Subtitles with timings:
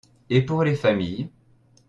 [0.31, 1.29] Et pour les familles.